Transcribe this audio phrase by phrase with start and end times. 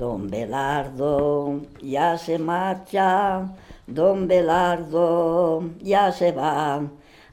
[0.00, 3.52] Don Belardo ya se marcha,
[3.86, 6.80] don Belardo ya se va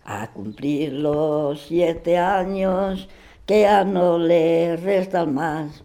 [0.04, 3.08] a cumplir los siete años
[3.46, 5.82] que ya no le restan más.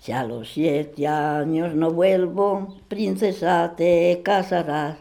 [0.00, 4.96] Si a los siete años no vuelvo, princesa te casarás.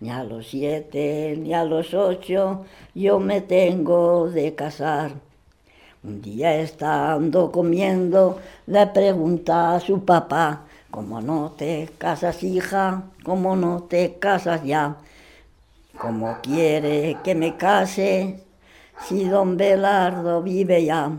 [0.00, 2.64] Ni a los siete ni a los ocho
[2.94, 5.12] yo me tengo de casar.
[6.02, 13.04] Un día estando comiendo, le pregunta a su papá, ¿cómo no te casas hija?
[13.24, 14.96] ¿Cómo no te casas ya?
[15.98, 18.44] ¿Cómo quiere que me case
[19.06, 21.12] si don Belardo vive ya?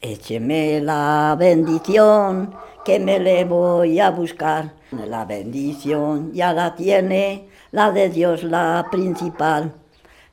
[0.00, 2.54] Écheme la bendición
[2.84, 4.72] que me le voy a buscar.
[4.90, 9.72] La bendición ya la tiene, la de Dios la principal.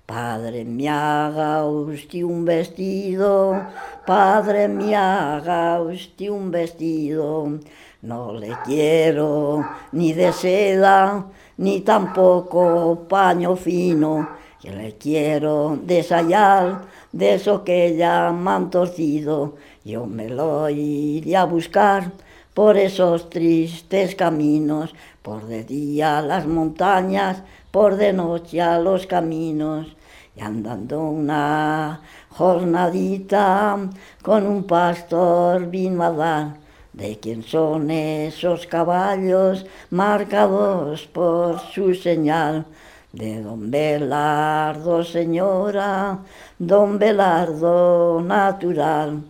[0.10, 3.62] Padre, me haga usted un vestido,
[4.08, 7.60] Padre, me haga usted un vestido.
[8.02, 14.30] No le quiero ni de seda, ni tampoco paño fino.
[14.64, 19.58] Yo le quiero desayar de eso que llaman torcido.
[19.86, 22.12] Yo me lo iré a buscar
[22.56, 29.99] por esos tristes caminos, por de día las montañas, por de noche a los caminos
[30.36, 33.78] y andando una jornadita
[34.22, 42.66] con un pastor vino a dar de quién son esos caballos marcados por su señal.
[43.12, 46.20] De don Belardo, señora,
[46.60, 49.24] don Belardo natural.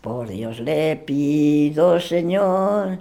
[0.00, 2.98] Por Dios le pido, señor,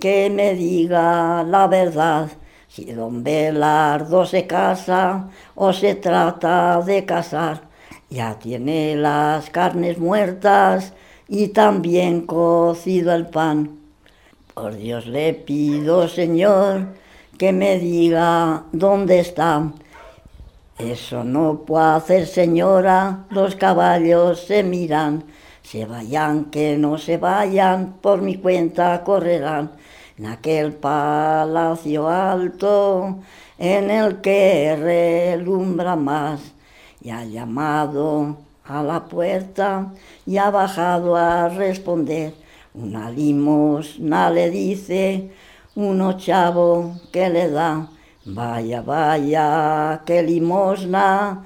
[0.00, 2.30] que me diga la verdad
[2.74, 7.60] si don Belardo se casa o se trata de casar,
[8.08, 10.94] ya tiene las carnes muertas
[11.28, 13.78] y también cocido el pan.
[14.54, 16.94] Por Dios le pido, Señor,
[17.36, 19.70] que me diga dónde está.
[20.78, 25.24] Eso no puedo hacer, señora, los caballos se miran.
[25.62, 29.81] Se vayan, que no se vayan, por mi cuenta correrán
[30.18, 33.18] naquel palacio alto
[33.58, 36.52] en el que relumbra más,
[37.00, 39.92] y ha llamado a la puerta
[40.24, 42.34] y ha bajado a responder.
[42.74, 45.30] Una limosna le dice,
[45.74, 47.88] un ochavo que le da,
[48.24, 51.44] vaya, vaya, qué limosna,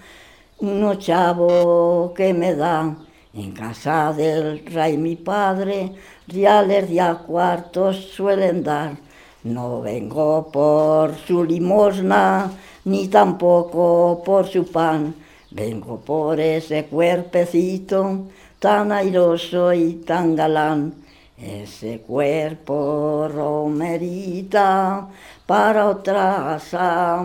[0.58, 2.96] un ochavo que me da.
[3.36, 5.92] En casa del rey mi padre,
[6.26, 8.96] reales de a cuartos suelen dar.
[9.44, 12.50] No vengo por su limosna,
[12.86, 15.14] ni tampoco por su pan.
[15.50, 18.24] Vengo por ese cuerpecito
[18.58, 20.94] tan airoso y tan galán.
[21.36, 25.08] Ese cuerpo romerita
[25.44, 27.22] para otra asa,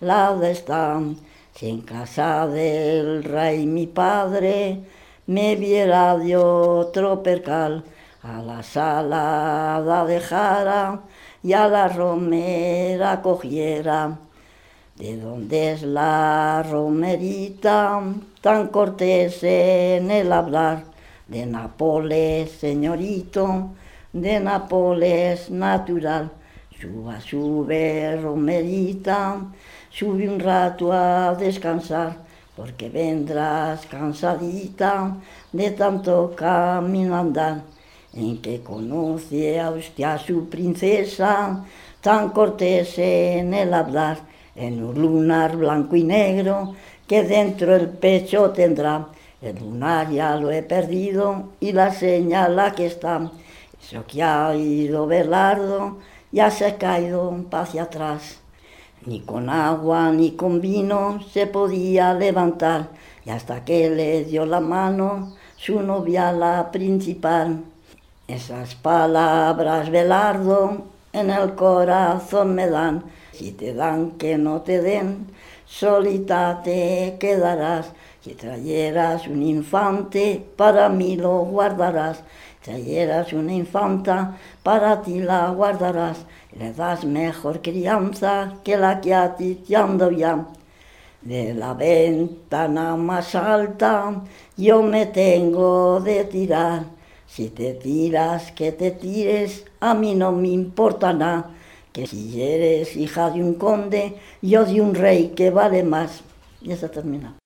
[0.00, 1.00] la de está.
[1.54, 4.80] Si en casa del rey mi padre,
[5.32, 7.84] me viera de otro percal,
[8.22, 11.00] a la salada dejara
[11.42, 14.18] y a la romera cogiera.
[14.96, 18.02] ¿De dónde es la romerita
[18.42, 20.84] tan cortés en el hablar?
[21.26, 23.70] De Nápoles, señorito,
[24.12, 26.30] de Nápoles natural.
[26.78, 29.40] Suba, sube, romerita,
[29.88, 32.31] sube un rato a descansar
[32.62, 35.16] porque vendrás cansadita
[35.50, 37.62] de tanto camino andar,
[38.14, 39.60] en que conoce
[39.96, 41.64] que a su princesa,
[42.00, 44.18] tan cortés en el hablar,
[44.54, 46.76] en un lunar blanco y negro
[47.08, 49.08] que dentro el pecho tendrá.
[49.40, 53.28] El lunar ya lo he perdido y la señal aquí está.
[53.82, 55.98] Eso que ha ido Belardo
[56.30, 58.41] ya se ha caído un hacia atrás.
[59.04, 62.90] Ni con agua ni con vino se podía levantar,
[63.24, 67.64] y hasta que le dio la mano su novia la principal.
[68.28, 70.82] Esas palabras, Belardo,
[71.12, 75.26] en el corazón me dan, si te dan que no te den,
[75.66, 77.92] solita te quedarás.
[78.20, 82.22] Si trayeras un infante, para mí lo guardarás.
[82.62, 86.24] Trayeras una infanta, para ti la guardarás.
[86.56, 90.46] Le das mejor crianza que la que a ti te ando ya.
[91.22, 94.22] De la ventana más alta
[94.56, 96.84] yo me tengo de tirar.
[97.26, 101.50] Si te tiras, que te tires, a mí no me importa nada.
[101.92, 106.22] Que si eres hija de un conde, yo de un rey que vale más.
[106.60, 107.41] Ya está terminado.